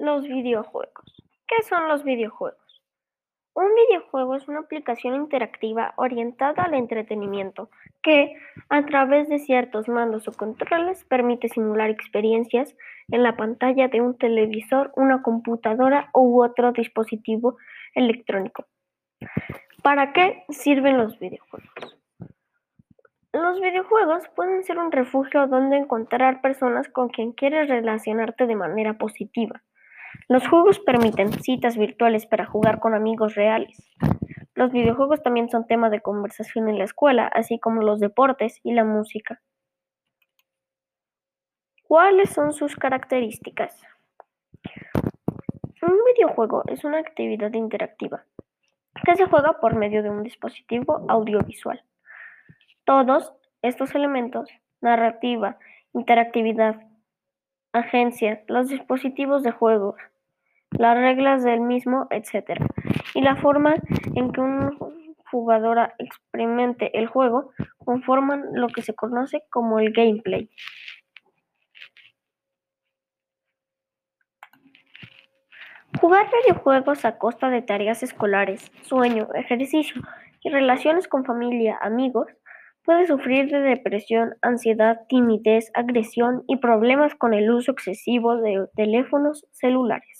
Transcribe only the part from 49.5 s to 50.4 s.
por medio de un